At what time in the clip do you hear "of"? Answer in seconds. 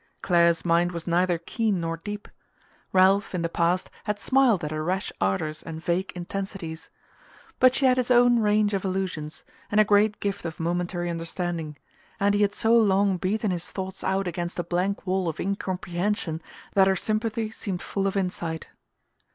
8.73-8.83, 10.43-10.59, 15.29-15.39, 18.07-18.17